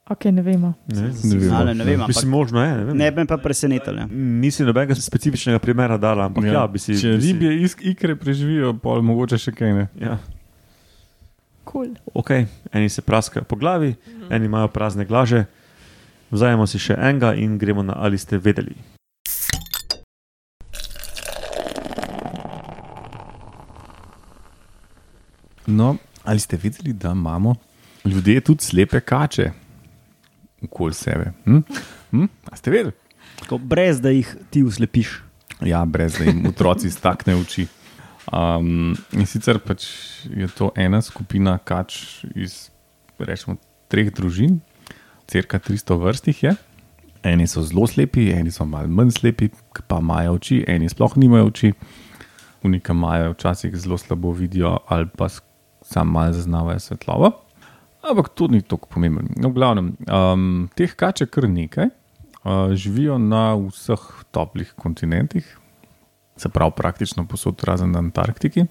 Ok, 0.09 0.25
ne 0.25 0.41
vemo. 0.41 0.74
Ne, 0.88 1.01
Ne 1.24 1.38
vem. 1.38 1.51
Ale, 1.53 1.74
ne 1.75 1.83
vem, 1.83 1.95
ampak 1.95 2.07
Mislim, 2.07 2.31
možno 2.31 2.63
je. 2.63 2.71
Ne, 2.71 2.83
vem. 2.83 2.97
ne 2.97 3.12
bi 3.12 3.25
pa 3.25 3.38
presenetili. 3.38 4.07
Nisi 4.41 4.63
nobenega 4.63 4.95
specifičnega 4.95 5.59
primera 5.59 5.97
dala, 5.97 6.25
ampak 6.25 6.43
ja, 6.43 6.53
ja 6.53 6.67
bi 6.67 6.79
si. 6.79 6.95
Če 6.97 7.12
bi 7.12 7.21
si- 7.21 7.27
ribje 7.27 7.51
iz 7.62 7.75
ikre 7.81 8.15
preživijo, 8.15 8.74
pol 8.74 9.01
mogoče 9.01 9.38
še 9.38 9.51
kaj 9.51 9.74
ne. 9.74 9.88
Ja. 9.95 10.17
Cool. 11.71 11.93
Ok, 12.13 12.29
eni 12.73 12.89
se 12.89 13.01
praskajo 13.01 13.43
po 13.45 13.55
glavi, 13.55 13.95
eni 14.29 14.45
imajo 14.45 14.67
prazne 14.67 15.05
glaže. 15.05 15.45
Vzajemo 16.31 16.65
si 16.67 16.79
še 16.81 16.95
enega 16.97 17.33
in 17.38 17.57
gremo 17.57 17.83
na 17.85 17.93
ali 17.97 18.17
ste 18.17 18.38
vedeli. 18.38 18.73
No, 25.69 25.95
ali 26.23 26.39
ste 26.39 26.57
vedeli, 26.57 26.93
da 26.93 27.11
imamo 27.11 27.55
ljudje 28.05 28.41
tudi 28.41 28.63
slepe 28.63 28.99
kače 28.99 29.51
okoli 30.61 30.93
sebe? 30.93 31.31
Hm? 31.45 31.57
Hm? 32.11 32.25
A 32.51 32.55
ste 32.55 32.71
vedeli? 32.71 32.91
Tako, 33.39 33.57
brez 33.57 34.01
da 34.01 34.09
jih 34.09 34.35
ti 34.49 34.63
uslepiš. 34.63 35.21
Ja, 35.61 35.85
brez 35.85 36.17
da 36.17 36.23
jim 36.23 36.45
otroci 36.49 36.89
staknejo 36.89 37.39
oči. 37.39 37.67
Um, 38.29 38.93
in 39.17 39.25
sicer 39.25 39.57
pač 39.57 39.88
je 40.29 40.45
to 40.53 40.69
ena 40.77 41.01
skupina 41.01 41.57
kač 41.57 42.21
iz 42.38 42.69
rečemo, 43.17 43.57
treh 43.89 44.12
družin, 44.13 44.59
crka 45.29 45.57
300 45.57 45.98
vrst 45.98 46.29
jih 46.29 46.43
je. 46.43 46.53
Eni 47.25 47.50
so 47.50 47.63
zelo 47.65 47.88
slepi, 47.89 48.29
eni 48.31 48.53
so 48.53 48.67
malo 48.69 48.88
manj 48.88 49.17
slepi, 49.17 49.50
pa 49.89 49.98
imajo 50.00 50.38
oči, 50.38 50.62
eni 50.69 50.88
sploh 50.91 51.17
nimajo 51.19 51.50
oči, 51.50 51.74
unika 52.63 52.93
imajo 52.93 53.33
včasih 53.33 53.75
zelo 53.75 53.98
slabo 53.98 54.31
vidijo 54.31 54.77
ali 54.88 55.09
pa 55.17 55.27
samo 55.81 56.12
malo 56.12 56.33
zaznavajo 56.33 56.79
svetlobo. 56.79 57.31
Ampak 58.09 58.29
to 58.29 58.48
ni 58.48 58.62
tako 58.62 58.88
pomembno. 58.88 59.25
No, 59.36 59.50
v 59.50 59.57
glavnem, 59.57 59.88
um, 60.07 60.69
teh 60.77 60.93
kač 60.95 61.25
je 61.25 61.27
kar 61.27 61.50
nekaj, 61.50 61.89
uh, 62.45 62.71
živijo 62.71 63.17
na 63.17 63.57
vseh 63.57 64.05
toplih 64.31 64.71
kontinentih, 64.79 65.50
se 66.39 66.50
pravi 66.50 66.72
praktično 66.75 67.27
posod 67.27 67.63
razen 67.63 67.91
na 67.91 68.00
Antarktiki. 68.00 68.65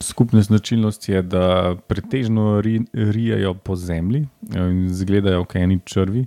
Skupna 0.00 0.42
značilnost 0.42 1.08
je, 1.08 1.22
da 1.22 1.74
pretežno 1.88 2.60
ri, 2.60 2.80
rijejo 2.92 3.54
po 3.54 3.76
zemlji 3.76 4.26
in 4.54 4.86
izgledajo 4.86 5.44
kot 5.44 5.56
eni 5.56 5.80
črvi. 5.84 6.26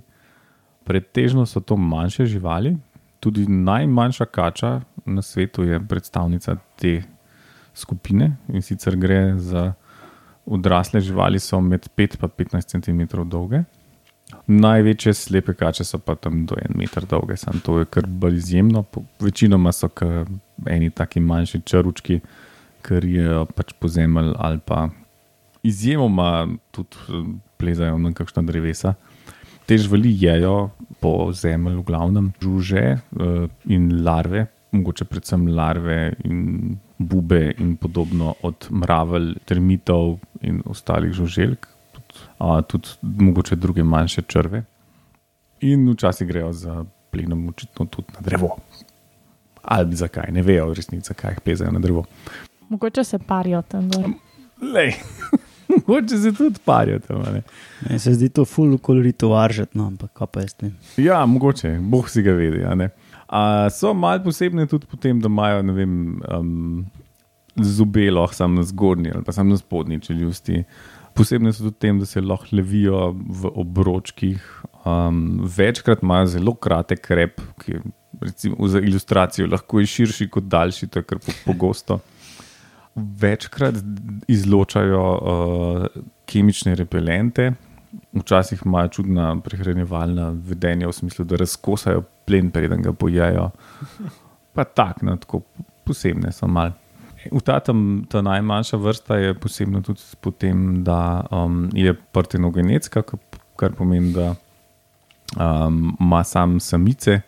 Pretežno 0.84 1.46
so 1.46 1.60
to 1.60 1.76
manjše 1.76 2.26
živali, 2.26 2.76
tudi 3.20 3.46
najmanjša 3.46 4.24
kača 4.24 4.80
na 5.04 5.22
svetu 5.22 5.64
je 5.64 5.80
predstavnica 5.88 6.56
te 6.76 7.02
skupine 7.74 8.36
in 8.48 8.62
sicer 8.62 8.96
gre 8.96 9.38
za 9.38 9.72
odrasle 10.46 11.00
živali, 11.00 11.38
so 11.38 11.60
med 11.60 11.88
5 11.96 12.16
in 12.22 12.46
15 12.46 12.80
cm 12.80 13.28
dolge. 13.28 13.62
Največje 14.50 15.12
slepe 15.14 15.54
kače 15.54 15.84
so 15.86 16.00
pa 16.02 16.16
tam 16.18 16.42
do 16.46 16.56
1 16.58 16.74
meter 16.74 17.04
dolge, 17.06 17.36
samo 17.38 17.60
to 17.62 17.78
je 17.78 17.86
kar 17.86 18.06
bolj 18.06 18.40
izjemno. 18.40 18.84
Večinoma 19.20 19.72
so 19.72 19.88
eni 20.66 20.90
taki 20.90 21.20
manjši 21.20 21.60
črvčki, 21.62 22.20
ker 22.82 23.04
je 23.04 23.44
pač 23.54 23.72
po 23.78 23.88
zemlji 23.88 24.34
ali 24.38 24.58
pa 24.58 24.88
izjemoma 25.62 26.48
tudi 26.70 26.96
eh, 27.08 27.30
plezajo 27.56 27.98
na 27.98 28.12
kakšna 28.12 28.42
drevesa. 28.42 28.94
Te 29.66 29.78
živali 29.78 30.10
jejo 30.18 30.70
po 31.00 31.30
zemlji, 31.32 31.76
v 31.76 31.86
glavnem 31.86 32.32
žuže 32.42 32.84
eh, 32.90 33.48
in 33.70 33.90
larve, 34.04 34.48
mogoče 34.72 35.04
predvsem 35.04 35.46
larve 35.54 36.14
in 36.24 36.76
bube 36.98 37.54
in 37.58 37.76
podobno 37.76 38.34
od 38.42 38.66
mravelj, 38.70 39.36
termitov 39.46 40.18
in 40.42 40.62
ostalih 40.66 41.12
žuželk, 41.14 41.66
tudi, 41.66 41.69
a, 42.38 42.62
tudi 42.62 42.88
mogoče 43.02 43.56
druge 43.56 43.84
manjše 43.84 44.22
črve. 44.22 44.64
In 45.60 45.90
včasih 45.92 46.28
grejo 46.28 46.52
za 46.52 46.84
plenom, 47.10 47.48
očitno 47.48 47.86
tudi 47.86 48.08
na 48.14 48.20
drevo. 48.20 48.56
Ali 49.62 49.96
zakaj, 49.96 50.32
ne 50.32 50.42
vejo 50.42 50.70
v 50.70 50.74
resnici, 50.74 51.08
zakaj 51.08 51.32
jih 51.32 51.40
plezajo 51.44 51.72
na 51.72 51.78
drevo. 51.78 52.04
Mogoče 52.68 53.04
se 53.04 53.18
parijo 53.18 53.62
tam 53.62 53.90
gor. 53.90 54.04
Lej, 54.74 54.94
mogoče 55.72 56.18
se 56.18 56.32
tudi 56.32 56.58
parijo 56.64 56.98
tam. 56.98 57.20
a 57.26 57.32
ne. 57.32 57.42
Meni 57.80 57.98
se 57.98 58.14
zdi 58.14 58.28
to 58.28 58.44
full 58.44 58.78
kolorito 58.78 59.28
varžet, 59.28 59.74
no, 59.74 59.86
ampak 59.86 60.12
kaj 60.14 60.26
pa 60.32 60.40
jaz 60.40 60.54
ne. 60.62 60.72
Ja, 60.96 61.26
mogoče, 61.26 61.78
boh 61.82 62.08
si 62.08 62.22
ga 62.22 62.32
vedi. 62.32 62.64
a 62.64 62.74
ne. 62.74 62.88
A, 63.28 63.68
so 63.70 63.94
malo 63.94 64.24
posebne 64.24 64.66
tudi 64.66 64.86
po 64.90 64.96
tem, 64.96 65.20
da 65.20 65.28
imajo 65.28 65.62
ne 65.62 65.72
vem, 65.72 65.92
um, 66.34 66.86
zobe 67.56 68.10
lahko 68.10 68.34
samo 68.34 68.54
na 68.54 68.62
zgornji 68.62 69.10
ali 69.14 69.24
pa 69.24 69.32
samo 69.32 69.50
na 69.50 69.56
spodnji 69.56 70.00
čeljusti. 70.00 70.64
Posebne 71.20 71.52
so 71.52 71.66
tudi 71.66 71.78
tem, 71.84 72.00
da 72.00 72.08
se 72.08 72.22
lahko 72.24 72.56
levijo 72.56 73.10
v 73.12 73.52
obročkih. 73.60 74.44
Um, 74.88 75.42
večkrat 75.44 76.02
imajo 76.02 76.30
zelo 76.32 76.54
kratek 76.56 77.10
rep, 77.12 77.42
ki 77.60 77.74
je 77.76 77.80
recimo, 78.20 78.68
za 78.68 78.80
ilustracijo 78.80 79.46
lahko 79.46 79.80
je 79.80 79.86
širši 79.86 80.28
kot 80.28 80.44
daljši, 80.44 80.86
to 80.86 80.98
je 80.98 81.02
kar 81.02 81.18
po- 81.18 81.36
pogosto. 81.46 81.98
Večkrat 82.94 83.74
izločajo 84.28 85.02
uh, 85.02 85.86
kemične 86.26 86.74
repelente, 86.74 87.52
včasih 88.12 88.62
imajo 88.66 88.88
čudna 88.88 89.34
prehranjevalna 89.40 90.30
vedenja, 90.30 90.88
v 90.88 90.92
smislu, 90.92 91.24
da 91.24 91.36
razkosajo 91.36 92.02
plen, 92.26 92.50
preden 92.50 92.82
ga 92.82 92.92
pojejo. 92.92 93.50
Pa 94.54 94.64
tak, 94.64 95.02
no, 95.02 95.16
tako 95.16 95.42
posebne 95.84 96.32
so 96.32 96.46
mal. 96.46 96.74
V 97.28 97.40
ta, 97.44 97.60
tam, 97.60 98.04
ta 98.08 98.22
najmanjša 98.24 98.78
vrsta 98.80 99.16
je 99.20 99.34
posebna 99.36 99.82
tudi 99.84 100.00
po 100.20 100.30
tem, 100.30 100.84
da 100.84 101.26
um, 101.30 101.68
je 101.76 101.92
partenogenetska, 102.12 103.02
kar, 103.60 103.74
pomeni, 103.76 104.12
da 104.12 104.34
um, 105.36 105.96
ima 106.00 106.22
sam 106.24 106.56
samice, 106.60 107.20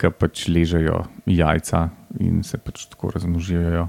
ki 0.00 0.10
pač 0.16 0.46
ležejo 0.48 1.04
jajca 1.28 1.88
in 2.20 2.42
se 2.44 2.60
pač 2.60 2.84
tako 2.92 3.14
razmnožujejo. 3.16 3.88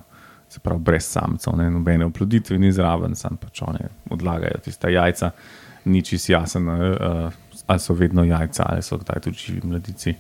Se 0.52 0.60
pravi, 0.60 0.84
brez 0.84 1.06
samcev, 1.08 1.56
ne, 1.56 1.70
nobene 1.72 2.08
oploditve 2.08 2.58
ni 2.60 2.72
zraven, 2.76 3.16
sam 3.16 3.38
pač 3.40 3.62
oni 3.64 3.86
odlagajo 4.12 4.60
tiste 4.66 4.92
jajca, 4.92 5.32
ni 5.88 6.02
čist 6.04 6.30
jasen, 6.32 6.68
uh, 6.68 7.38
ali 7.68 7.80
so 7.80 7.96
vedno 7.96 8.24
jajca, 8.28 8.66
ali 8.68 8.84
so 8.84 9.00
kdaj 9.00 9.24
tudi 9.28 9.40
živi 9.40 9.68
mladici. 9.68 10.16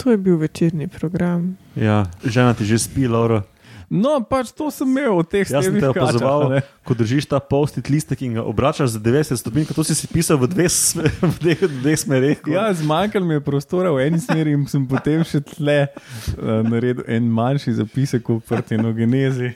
To 0.00 0.10
je 0.10 0.16
bil 0.20 0.36
večerni 0.36 0.88
program. 0.88 1.56
Ja, 1.76 2.04
žena 2.24 2.54
ti 2.54 2.64
že 2.64 2.78
spi, 2.78 3.08
Laura. 3.08 3.42
No, 3.92 4.14
pač 4.24 4.48
to 4.56 4.70
sem 4.72 4.88
imel 4.88 5.18
od 5.20 5.28
teh 5.28 5.44
Jaz 5.44 5.66
sem 5.66 5.74
te 5.76 5.84
opazoval, 5.84 6.62
ko 6.80 6.94
držiš 6.96 7.26
ta 7.28 7.36
post-it 7.44 7.90
listek 7.92 8.22
in 8.24 8.38
ga 8.38 8.44
obračaš 8.48 8.94
za 8.94 9.00
90 9.04 9.36
stopinj, 9.36 9.66
kot 9.68 9.84
si 9.84 10.08
pisal 10.08 10.38
v 10.40 10.48
dveh, 10.48 10.70
sme, 10.72 11.10
v 11.34 11.36
dveh, 11.42 11.60
v 11.60 11.80
dveh 11.84 11.98
smereh. 12.00 12.38
Ja, 12.48 12.70
zmanjkalo 12.72 13.28
mi 13.28 13.36
je 13.36 13.42
prostora 13.44 13.92
v 13.92 14.06
eni 14.08 14.20
smeri 14.22 14.56
in 14.56 14.64
sem 14.64 14.86
potem 14.88 15.20
še 15.28 15.42
tle 15.44 15.76
uh, 15.92 16.64
naredil 16.64 17.04
en 17.04 17.28
manjši 17.28 17.76
zapisek 17.82 18.30
o 18.32 18.40
partenogenezi. 18.40 19.52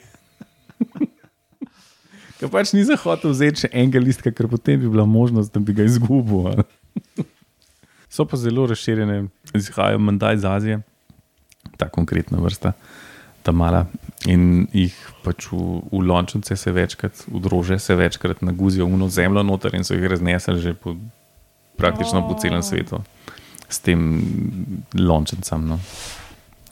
Ker 2.37 2.53
pač 2.53 2.75
nisem 2.77 3.01
hotel 3.01 3.33
vzeti 3.33 3.65
še 3.65 3.71
enega 3.73 4.03
listka, 4.05 4.29
ker 4.29 4.51
potem 4.53 4.77
bi 4.83 4.91
bila 4.93 5.09
možnost, 5.09 5.49
da 5.55 5.65
bi 5.65 5.73
ga 5.73 5.89
izgubil. 5.89 6.53
a. 6.53 7.25
So 8.13 8.25
pa 8.25 8.37
zelo 8.41 8.65
razširjene, 8.69 9.27
izhajajo 9.57 9.99
menda 10.01 10.31
iz 10.33 10.45
Azije, 10.49 10.79
ta 11.77 11.89
konkretna 11.93 12.39
vrsta, 12.41 12.73
ta 13.45 13.53
mala. 13.53 13.83
In 14.25 14.67
jih 14.73 14.95
pač 15.23 15.51
v, 15.53 15.83
v 15.93 16.01
lončnice 16.09 16.57
se 16.57 16.73
večkrat, 16.73 17.27
v 17.29 17.41
drože 17.45 17.79
se 17.79 17.95
večkrat 17.95 18.41
naguzijo 18.43 18.89
v 18.89 19.11
zemljo 19.11 19.43
noter 19.43 19.75
in 19.77 19.85
so 19.85 19.95
jih 19.95 20.09
raznesli 20.09 20.59
že 20.59 20.73
po, 20.75 20.97
praktično 21.77 22.25
po 22.25 22.35
celem 22.41 22.63
svetu 22.63 23.05
s 23.69 23.79
tem 23.79 24.01
lončnicam. 24.95 25.69
No. 25.69 25.79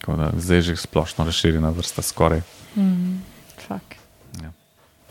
Tako 0.00 0.16
Da, 0.16 0.32
zdaj 0.36 0.56
je 0.56 0.62
že 0.62 0.76
splošno 0.76 1.24
razširjena 1.24 1.70
vrsta, 1.70 2.02
skoraj. 2.02 2.40
Mm, 2.76 3.20
fak. 3.68 4.04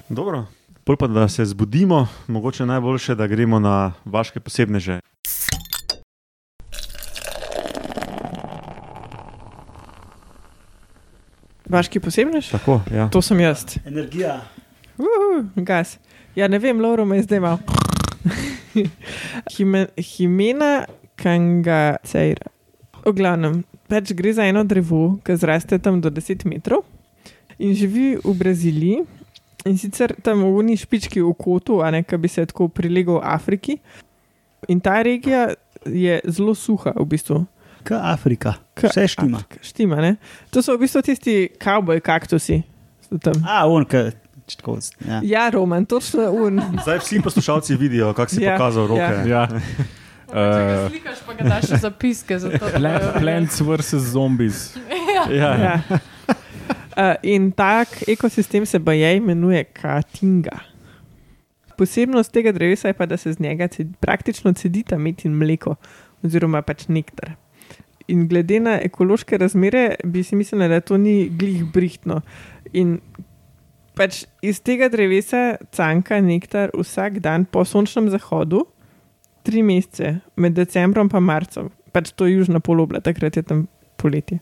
Dobro. 0.09 0.45
Pol 0.83 0.97
pa 0.99 1.07
da 1.07 1.27
se 1.27 1.45
zbudimo, 1.45 2.07
mogoče 2.27 2.65
najboljše, 2.65 3.15
da 3.15 3.27
gremo 3.27 3.59
na 3.59 3.93
vaše 4.05 4.39
posebneže. 4.39 4.99
Vaški 11.73 11.97
posebnež? 11.99 12.51
Tako, 12.53 12.81
ja. 12.93 13.07
To 13.09 13.21
sem 13.25 13.39
jaz. 13.41 13.79
Energija. 13.85 14.43
Uh, 15.01 15.41
gas. 15.65 15.97
Ja, 16.37 16.45
ne 16.47 16.59
vem, 16.61 16.81
Lauro 16.81 17.05
me 17.05 17.17
je 17.17 17.23
zdaj. 17.25 17.57
Hime, 19.53 19.87
Himena 19.97 20.85
Kangacejra. 21.17 22.51
V 23.03 23.13
glavnem, 23.17 23.63
pač 23.89 24.13
gre 24.13 24.35
za 24.37 24.45
eno 24.45 24.61
drevo, 24.63 25.17
ki 25.25 25.35
zraste 25.41 25.81
tam 25.81 25.97
do 26.01 26.13
10 26.13 26.45
metrov 26.45 26.85
in 27.57 27.73
živi 27.73 28.15
v 28.21 28.35
Braziliji. 28.37 29.01
In 29.65 29.77
sicer 29.79 30.13
tam 30.21 30.43
v 30.45 30.53
uni 30.59 30.77
špički 30.77 31.23
v 31.23 31.33
kotu, 31.33 31.81
a 31.81 31.89
ne 31.89 32.03
ki 32.05 32.21
bi 32.21 32.29
se 32.29 32.45
tako 32.45 32.67
prilegal 32.69 33.21
Afriki. 33.23 33.79
In 34.69 34.79
ta 34.79 35.01
regija 35.01 35.55
je 35.89 36.21
zelo 36.29 36.53
suha, 36.55 36.93
v 36.95 37.05
bistvu. 37.07 37.43
K 37.83 37.91
Afrika. 37.93 38.53
K- 38.73 38.87
Vse 38.87 39.07
štima. 39.07 39.37
Afrika, 39.37 39.63
Štima, 39.63 39.95
ne? 39.97 40.15
To 40.49 40.61
so 40.61 40.73
v 40.73 40.79
bistvu 40.79 41.01
tisti 41.01 41.49
kavboj 41.57 41.99
kaktusi. 41.99 42.61
A, 43.43 43.67
on, 43.67 43.85
ki. 43.85 43.97
Tako, 44.49 44.77
ja. 45.01 45.21
Ja, 45.23 45.49
Roman, 45.49 45.85
točno 45.85 46.31
un. 46.31 46.61
Zdaj 46.83 46.99
vsi 46.99 47.21
poslušalci 47.21 47.75
vidijo, 47.75 48.13
kako 48.13 48.29
si 48.29 48.41
Ja, 48.41 48.51
pokazal 48.53 48.87
roke. 48.87 49.01
ja. 49.01 49.23
Ja. 49.25 49.47
Uh, 50.25 50.89
Slikaš 50.89 51.19
pa 51.27 51.33
ga 51.33 51.43
daš 51.45 51.65
zapiske 51.77 52.39
za 52.39 52.49
to. 52.49 52.65
Pla- 52.69 53.19
Plants 53.19 53.61
vs. 53.61 53.93
zombies. 53.93 54.75
Ja, 55.13 55.29
ja. 55.29 55.51
Ja. 55.55 55.81
Uh, 55.85 57.15
in 57.23 57.51
tak 57.51 57.87
ekosistem 58.07 58.65
se 58.65 58.79
baje 58.79 59.17
imenuje 59.17 59.63
Katinga. 59.65 60.57
Posebnost 61.77 62.31
tega 62.31 62.51
drevesa 62.51 62.87
je 62.87 62.93
pa, 62.93 63.05
da 63.05 63.17
se 63.17 63.33
z 63.33 63.39
njega 63.39 63.67
ced, 63.67 63.87
praktično 63.99 64.53
cedita 64.53 64.97
med 64.97 65.21
in 65.23 65.33
mleko, 65.33 65.75
oziroma 66.23 66.61
pač 66.61 66.87
nektar. 66.87 67.35
In 68.07 68.27
glede 68.27 68.59
na 68.59 68.77
ekološke 68.83 69.37
razmere, 69.37 69.95
bi 70.03 70.23
si 70.23 70.35
mislili, 70.35 70.67
da 70.69 70.81
to 70.81 70.97
ni 70.97 71.29
glih 71.29 71.63
brihtno. 71.73 72.21
In 72.73 72.99
pač 73.95 74.23
iz 74.41 74.59
tega 74.65 74.89
drevesa 74.89 75.57
canka 75.71 76.19
nektar 76.21 76.73
vsak 76.75 77.19
dan 77.23 77.45
po 77.45 77.65
sončnem 77.65 78.09
zahodu, 78.13 78.65
tri 79.43 79.63
mesece, 79.63 80.19
med 80.35 80.55
decembrom 80.55 81.09
in 81.13 81.23
marcem, 81.23 81.69
pač 81.91 82.11
to 82.11 82.25
je 82.25 82.37
južna 82.39 82.59
polobla, 82.59 82.99
takrat 82.99 83.37
je 83.37 83.43
tam 83.43 83.67
poletje. 83.97 84.39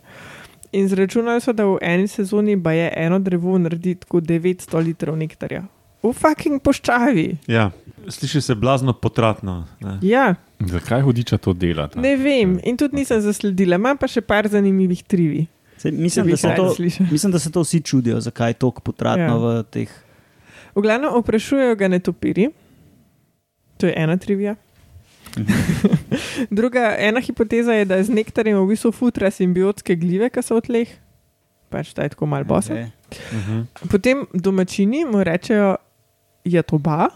In 0.71 0.87
zračunali 0.87 1.41
so, 1.41 1.53
da 1.53 1.65
v 1.67 1.77
eni 1.83 2.07
sezoni 2.07 2.55
pa 2.63 2.71
je 2.71 2.91
eno 2.95 3.19
drevo 3.19 3.57
naredi 3.57 3.95
tako 3.95 4.21
900 4.21 4.83
litrov 4.85 5.17
nektarja. 5.19 5.65
V 6.01 6.13
fucking 6.17 6.61
poščavi. 6.63 7.27
ja. 7.47 7.71
Sliši 8.07 8.41
se 8.41 8.55
blazno 8.55 8.93
potratno. 8.93 9.67
Ne? 9.79 9.99
Ja, 10.01 10.35
Zakaj 10.67 11.01
hudiča 11.01 11.37
to 11.37 11.53
dela? 11.53 11.87
ta? 11.87 12.01
ne 12.01 12.15
vem. 12.17 12.59
In 12.63 12.77
tudi 12.77 12.95
nisem 12.95 13.21
zasledila, 13.21 13.79
imam 13.79 13.97
pa 13.97 14.07
še 14.07 14.21
par 14.21 14.47
zanimivih 14.47 15.03
trivi. 15.03 15.47
Sej, 15.81 15.91
mislim, 15.91 16.27
da 16.29 16.37
se 16.37 16.53
to, 16.55 16.75
mislim, 17.11 17.31
da 17.31 17.39
se 17.39 17.51
to 17.51 17.61
vsi 17.61 17.81
čudijo, 17.81 18.19
zakaj 18.21 18.49
je 18.49 18.53
tako 18.53 18.81
potratno 18.81 19.23
Ja. 19.23 19.29
ja. 19.33 19.61
v 19.61 19.63
teh. 19.63 19.89
V 20.75 20.81
glavnem 20.81 21.13
oprašujejo 21.13 21.75
ga 21.75 21.87
netopiri, 21.87 22.49
to 23.77 23.87
je 23.89 23.93
ena 23.97 24.17
trivija. 24.17 24.55
Druga, 26.57 26.95
ena 26.99 27.19
hipoteza 27.19 27.73
je, 27.73 27.85
da 27.85 28.03
z 28.03 28.13
nektarjem 28.13 28.59
v 28.59 28.67
bistvu 28.67 28.91
futra 28.91 29.31
simbiotske 29.31 29.95
glive, 29.95 30.29
ki 30.29 30.43
so 30.43 30.59
v 30.59 30.65
tleh, 30.67 30.93
pač 31.73 31.95
ta 31.97 32.05
je 32.05 32.13
tako 32.13 32.29
mal 32.29 32.45
bosa. 32.45 32.73
Okay. 32.73 32.91
Uh 33.33 33.49
-huh. 33.49 33.89
Potem 33.89 34.27
domačini 34.33 35.05
mu 35.05 35.23
rečejo, 35.23 35.75
je 36.43 36.61
to 36.61 36.77
ba. 36.77 37.09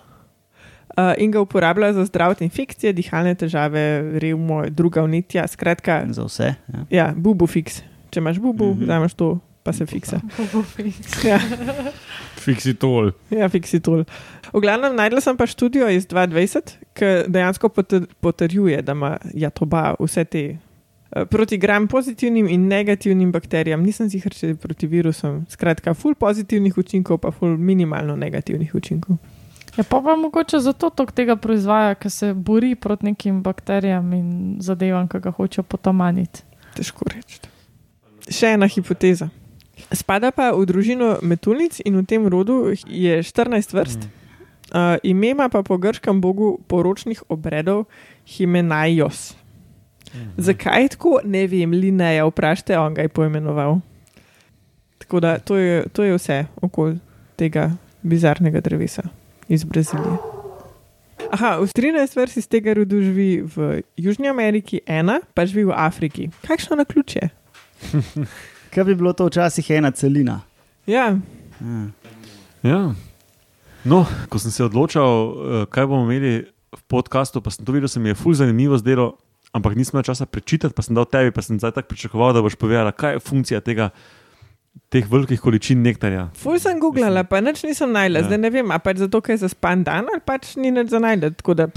Uh, 0.98 1.12
in 1.18 1.32
ga 1.32 1.42
uporabljajo 1.42 1.94
za 1.94 2.06
zdravje 2.06 2.46
infekcije, 2.46 2.94
dihalne 2.94 3.36
težave, 3.36 3.82
revmo, 4.20 4.64
druga 4.70 5.02
vnetja. 5.02 5.48
Skratka, 5.48 6.06
Za 6.10 6.24
vse. 6.24 6.54
Ja. 6.68 6.86
ja, 6.90 7.14
bubu 7.18 7.48
fix. 7.48 7.82
Če 8.10 8.20
imaš 8.20 8.40
bubu, 8.40 8.66
mm 8.66 8.72
Mhm. 8.72 8.82
-hmm. 8.82 8.98
imaš 8.98 9.14
to 9.14 9.40
pa 9.64 9.74
se 9.74 9.86
fiksa. 9.86 10.20
Bobofiks. 10.38 11.24
Ja. 11.25 11.40
Fiksitol. 12.36 13.12
Ja, 13.30 13.50
fiksitol. 13.50 14.04
V 14.54 14.62
glavnem, 14.62 14.96
najdel 14.96 15.22
sem 15.22 15.38
pa 15.38 15.46
študijo 15.46 15.90
iz 15.90 16.06
2020, 16.08 16.60
ki 16.94 17.06
dejansko 17.28 17.68
potr- 17.70 18.06
potrjuje, 18.20 18.82
da 18.82 18.92
ima 18.92 19.18
jatoba 19.34 19.96
vse 20.00 20.24
te 20.24 20.44
eh, 21.12 21.25
proti 21.25 21.58
gram 21.58 21.88
pozitivnim 21.88 22.48
in 22.48 22.68
negativnim 22.68 23.32
bakterijam. 23.32 23.84
Nisem 23.84 24.10
si 24.10 24.22
če 24.22 24.48
je 24.48 24.56
proti 24.56 24.88
virusom. 24.88 25.46
Skratka, 25.50 25.94
ful 25.94 26.14
pozitivnih 26.16 26.78
učinkov, 26.78 27.18
pa 27.18 27.32
ful 27.32 27.58
minimalno 27.58 28.16
negativnih 28.16 28.75
učinkov. 28.75 29.18
Ja, 29.77 29.84
pa 29.84 30.01
pa 30.01 30.15
mogoče 30.15 30.60
zato 30.60 30.89
tok 30.89 31.12
tega 31.12 31.36
proizvaja, 31.36 31.96
ker 32.00 32.12
se 32.12 32.34
bori 32.34 32.75
proti 32.75 33.10
nekim 33.10 33.41
bakterijam 33.44 34.13
in 34.15 34.29
zadevam, 34.63 35.08
ki 35.12 35.20
ga 35.20 35.34
hočejo 35.36 35.65
potamaniti. 35.67 36.46
Težko 36.77 37.08
reči. 37.12 37.41
Še 38.32 38.53
ena 38.55 38.70
hipoteza. 38.72 39.27
Spada 39.91 40.32
pa 40.32 40.53
v 40.55 40.63
družino 40.70 41.17
metulnic 41.22 41.82
in 41.84 41.98
v 42.00 42.05
tem 42.08 42.27
rodu 42.32 42.72
je 42.88 43.17
14 43.20 43.75
vrst. 43.75 44.08
Uh, 44.72 44.96
ime 45.03 45.34
ima 45.36 45.50
pa 45.51 45.62
po 45.62 45.77
grškem 45.77 46.22
bogu 46.24 46.55
poročnih 46.72 47.20
obredov 47.29 47.86
Himenajos. 48.25 49.36
Zakaj 50.39 50.82
je 50.82 50.94
tako, 50.96 51.20
ne 51.27 51.44
vem, 51.51 51.75
Lineja, 51.75 52.24
vprašajte, 52.25 52.79
on 52.79 52.96
ga 52.96 53.03
je 53.03 53.12
poimenoval. 53.12 53.82
Tako 55.03 55.20
da 55.20 55.36
to 55.38 55.60
je, 55.60 55.84
to 55.91 56.08
je 56.08 56.15
vse 56.15 56.39
okoli 56.63 56.98
tega 57.36 57.75
bizarnega 58.01 58.63
drevesa 58.63 59.03
iz 59.48 59.64
Brazilije. 59.64 60.18
Aha, 61.32 61.58
v 61.58 61.68
13 61.68 62.16
vrst 62.16 62.38
iz 62.38 62.48
tega 62.48 62.74
rodu 62.74 63.02
živi 63.02 63.42
v 63.42 63.82
Južni 63.98 64.30
Ameriki, 64.30 64.82
ena 64.86 65.20
pa 65.34 65.46
živi 65.46 65.66
v 65.66 65.74
Afriki. 65.75 66.30
Kakšno 66.48 66.75
na 66.75 66.86
ključe? 66.86 67.30
Kaj 68.74 68.84
bi 68.84 68.96
bilo 68.96 69.14
to 69.14 69.25
včasih 69.25 69.70
ena 69.72 69.92
celina? 69.92 70.42
Ja, 70.88 71.18
Ja. 71.62 71.88
Ja. 72.64 72.94
No, 73.86 74.06
ko 74.30 74.40
sem 74.42 74.52
se 74.52 74.66
odločal, 74.66 75.06
eh, 75.06 75.66
kaj 75.70 75.86
bomo 75.86 76.10
imeli 76.10 76.50
v 76.74 76.82
podkastu, 76.90 77.42
pa 77.42 77.54
sem 77.54 77.66
to 77.66 77.72
videl, 77.72 77.88
se 77.88 78.00
mi 78.00 78.10
je 78.10 78.18
fulj 78.18 78.42
zanimivo 78.42 78.78
zdelo, 78.78 79.16
ampak 79.54 79.78
nisem 79.78 79.96
imel 79.96 80.04
časa 80.04 80.25
prečitati, 80.25 80.74
pa 80.74 80.82
sem 80.82 80.98
dal 80.98 81.06
tebi, 81.06 81.32
pa 81.32 81.46
sem 81.46 81.60
zdaj 81.62 81.78
tako 81.78 81.94
pričakoval, 81.94 82.34
da 82.34 82.42
boš 82.42 82.58
povedala, 82.58 82.92
kaj 82.92 83.16
je 83.16 83.24
funkcija 83.24 83.62
tega, 83.62 83.94
teh 84.89 85.03
velikih 85.05 85.39
količin 85.39 85.82
nektarja. 85.82 86.29
ful 86.34 86.60
sem 86.60 86.79
googlala, 86.79 87.24
pa 87.24 87.41
nič 87.41 87.63
nisem 87.63 87.91
najla, 87.91 88.20
Ja. 88.20 88.25
zdaj 88.25 88.38
ne 88.38 88.50
vem, 88.50 88.72
a 88.72 88.77
pač 88.79 88.98
zato, 88.98 89.22
ker 89.22 89.34
je 89.34 89.44
zaspan 89.44 89.84
dan 89.84 90.05
ali 90.05 90.22
pač 90.22 90.55
ni 90.55 90.72
nič 90.72 90.89
za. 90.89 91.00
Tako 91.32 91.53
da, 91.53 91.67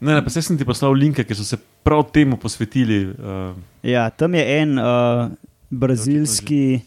Ne, 0.00 0.14
ne, 0.14 0.22
pa 0.22 0.30
sem 0.30 0.56
ti 0.56 0.64
poslal 0.64 0.92
linke, 0.92 1.24
ki 1.24 1.34
so 1.34 1.42
se 1.42 1.56
prav 1.82 2.04
temu 2.12 2.36
posvetili. 2.36 3.10
Uh, 3.10 3.56
Ja, 3.82 4.10
tam 4.10 4.34
je 4.34 4.44
en 4.60 4.78
uh, 4.78 5.30
brazilski 5.70 6.80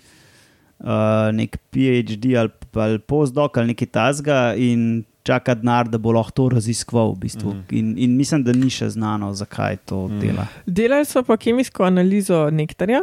uh, 0.79 0.87
nek 1.31 1.57
PhD 1.69 2.35
ali, 2.35 2.49
ali 2.73 2.99
postdoc 2.99 3.57
ali 3.57 3.67
nekaj 3.67 3.87
tasga 3.87 4.53
in 4.55 5.03
čaka 5.23 5.53
denar, 5.53 5.85
da 5.85 5.97
bo 5.97 6.11
lahko 6.11 6.31
to 6.31 6.49
raziskoval. 6.49 7.13
V 7.13 7.19
bistvu. 7.19 7.49
Mhm. 7.51 7.63
in, 7.71 7.97
in 7.99 8.17
mislim, 8.17 8.43
da 8.43 8.51
ni 8.53 8.69
še 8.69 8.89
znano, 8.89 9.33
zakaj 9.33 9.77
to 9.85 10.07
Mhm. 10.07 10.19
dela. 10.19 10.47
delali 10.65 11.05
so 11.05 11.23
pa 11.23 11.37
kemijsko 11.37 11.83
analizo 11.83 12.49
nektarja, 12.49 13.01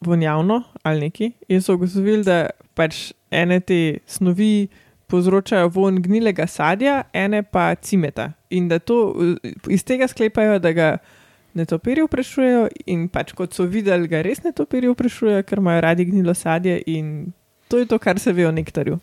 vonjavno 0.00 0.62
ali 0.82 1.00
neki, 1.00 1.32
in 1.48 1.62
so 1.62 1.74
ugotovili, 1.74 2.24
da 2.24 2.50
pač 2.74 3.10
ene 3.30 3.60
te 3.60 3.98
snovi 4.06 4.68
povzročajo 5.10 5.68
von 5.74 5.98
gnilega 6.02 6.46
sadja, 6.46 7.02
ene 7.12 7.42
pa 7.42 7.74
cimeta. 7.74 8.32
In 8.50 8.68
da 8.68 8.78
to 8.78 9.14
iz 9.68 9.84
tega 9.84 10.08
sklepajo, 10.08 10.58
da 10.58 10.72
ga 10.72 10.88
netopirji 11.54 12.06
vprašujejo, 12.06 12.68
in 12.86 13.08
pač 13.10 13.34
kot 13.36 13.54
so 13.54 13.66
videli, 13.66 14.08
ga 14.08 14.22
res 14.22 14.44
netopirji 14.46 14.92
vprašujejo, 14.94 15.44
ker 15.46 15.62
imajo 15.62 15.84
radi 15.84 16.06
gnilo 16.12 16.34
sadje. 16.34 16.78
In 16.86 17.32
to 17.68 17.82
je 17.82 17.90
to, 17.90 17.98
kar 17.98 18.18
se 18.18 18.32
ve 18.32 18.46
o 18.48 18.52
nektarju. 18.54 18.98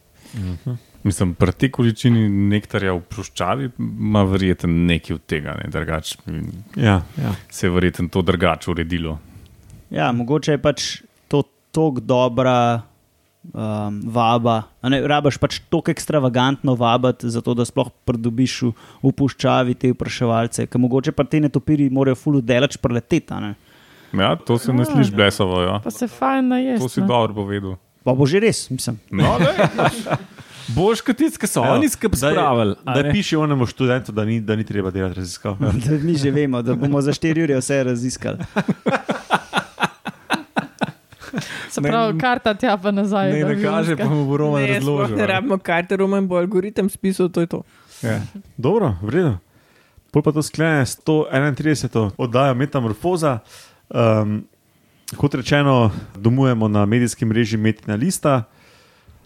Mislim, 1.03 1.35
pri 1.39 1.53
tej 1.53 1.71
količini 1.71 2.25
nektarja 2.51 2.95
v 2.97 3.03
ploščavi 3.07 3.69
ima 3.79 4.23
verjeten 4.27 4.73
nekaj 4.89 5.15
od 5.15 5.23
tega, 5.29 5.53
ne, 5.59 5.69
drugače 5.71 6.17
ja, 6.75 6.97
ja. 7.21 7.35
se 7.49 7.67
je 7.67 7.71
verjeten 7.71 8.09
to 8.09 8.21
drugače 8.21 8.71
uredilo. 8.71 9.19
Ja, 9.89 10.11
mogoče 10.11 10.51
je 10.51 10.57
pač 10.59 10.81
to 11.27 11.41
tako 11.71 11.99
dobra 11.99 12.81
um, 13.45 14.01
vaba. 14.05 14.63
a 14.81 14.89
Ne, 14.89 15.01
rabaš 15.01 15.37
pač 15.37 15.59
tako 15.61 15.87
ekstravagantno 15.87 16.73
vabiti, 16.73 17.29
zato 17.29 17.53
da 17.53 17.63
sploh 17.63 17.87
pridobiš 18.03 18.61
v, 18.61 18.71
v 19.01 19.11
puščavi 19.13 19.75
te 19.75 19.91
vpraševalce, 19.91 20.65
ker 20.65 20.77
mogoče 20.77 21.11
pa 21.11 21.23
te 21.23 21.39
netopiri 21.39 21.89
morajo 21.89 22.15
fulu 22.17 22.41
delač 22.41 22.77
preleteti. 22.77 23.29
a 23.29 23.39
ne. 23.41 23.53
Ja, 24.13 24.35
to 24.37 24.57
se 24.57 24.71
ne 24.71 24.81
Ja. 24.81 24.85
sliši 24.87 25.11
blesavo. 25.11 25.61
Ja. 25.61 25.79
Pa 25.79 25.91
se 25.91 26.07
fajn 26.07 26.47
najesti. 26.47 26.79
To 26.79 26.89
si 26.89 27.01
ne. 27.01 27.07
dobro 27.07 27.33
povedal. 27.35 27.75
Pa 28.03 28.13
bo 28.13 28.23
že 28.23 28.39
res, 28.39 28.69
mislim. 28.69 28.99
No, 29.11 29.35
Boš 30.69 30.99
kot 30.99 31.15
tisti, 31.15 31.35
ki 31.37 31.47
so 31.47 31.61
Evo, 31.61 31.75
oni 31.75 31.87
skrb 31.87 32.11
daj- 32.13 32.31
spravili. 32.31 32.75
Da 32.85 32.99
ne? 32.99 33.11
piše 33.11 33.37
onemu 33.37 33.63
študentu, 33.65 34.11
da 34.11 34.23
ni, 34.23 34.41
da 34.41 34.51
ni 34.53 34.63
treba 34.63 34.91
delati 34.91 35.15
raziskav. 35.15 35.55
Da 35.85 35.95
mi 35.97 36.11
že 36.13 36.27
vemo, 36.29 36.59
da 36.61 36.75
bomo 36.75 36.99
za 37.01 37.11
4 37.13 37.39
ure 37.41 37.55
vse 37.55 37.83
raziskali. 37.85 38.37
Se 41.69 41.81
pravi, 41.81 42.17
karta 42.17 42.53
tja 42.53 42.77
pa 42.77 42.91
nazaj. 42.91 43.31
Ne, 43.31 43.43
ne 43.45 43.63
kaže, 43.63 43.97
pa 43.97 44.05
mu 44.05 44.25
bo 44.25 44.37
Roman 44.37 44.61
Ne, 44.61 44.73
razložil. 44.73 45.15
ne 45.15 45.23
a 45.23 45.27
ne. 45.27 45.33
rabimo 45.33 45.57
karte, 45.57 45.97
roman 45.97 46.27
bo 46.27 46.35
algoritem 46.35 46.89
spisal, 46.89 47.29
to 47.29 47.41
je 47.41 47.47
to. 47.47 47.63
Ja. 48.01 48.21
Dobro, 48.57 48.95
v 49.01 49.09
redu. 49.09 49.33
Pol 50.11 50.21
pa 50.21 50.31
to 50.31 50.41
sklene 50.41 50.85
131. 50.85 52.11
oddajo 52.17 52.55
Metamorfoza. 52.55 53.39
Um, 53.89 54.45
kot 55.15 55.33
rečeno, 55.33 55.91
domujemo 56.15 56.67
na 56.67 56.85
medijskem 56.85 57.29
mreži 57.29 57.57
Metina 57.57 57.95
Lista. 57.95 58.43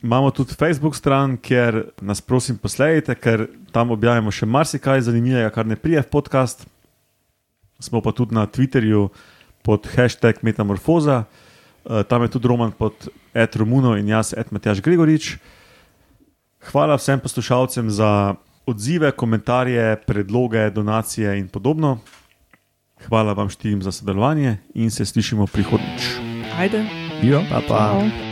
Imamo 0.01 0.31
tudi 0.31 0.53
Facebook 0.53 0.95
stran, 0.95 1.37
kjer 1.37 1.83
nas 2.01 2.21
prosim 2.21 2.57
posledite, 2.57 3.15
ker 3.15 3.45
tam 3.71 3.91
objavljamo 3.91 4.31
še 4.31 4.45
marsikaj 4.45 5.01
zanimivega, 5.01 5.49
kar 5.49 5.65
ne 5.65 5.75
prije 5.75 6.01
v 6.01 6.09
podcast. 6.09 6.65
Smo 7.79 8.01
pa 8.01 8.11
tudi 8.11 8.35
na 8.35 8.47
Twitterju 8.47 9.09
pod 9.61 9.85
hashtag 9.87 10.41
Metamorfoza, 10.41 11.17
uh, 11.19 11.50
tam 12.07 12.21
je 12.21 12.27
tudi 12.27 12.47
Roman 12.47 12.71
pod 12.71 13.09
Ed 13.33 13.55
Romuno 13.55 13.97
in 13.97 14.07
jaz, 14.07 14.33
Ed 14.37 14.51
Matjaš 14.51 14.81
Gregorič. 14.81 15.37
Hvala 16.71 16.95
vsem 16.95 17.19
poslušalcem 17.19 17.89
za 17.89 18.35
odzive, 18.65 19.11
komentarje, 19.11 19.95
predloge, 20.05 20.69
donacije 20.69 21.39
in 21.39 21.47
podobno. 21.47 21.99
Hvala 23.07 23.33
vam 23.33 23.49
štirim 23.49 23.81
za 23.81 23.91
sodelovanje 23.91 24.57
in 24.73 24.91
se 24.91 25.05
slišimo 25.05 25.47
prihodnjič. 25.47 26.01
Ajde. 26.57 26.85
Ja. 27.23 27.41
Pa, 27.49 27.61
pa. 27.67 27.77
Čau. 27.77 28.30